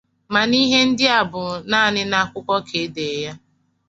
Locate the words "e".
2.83-2.85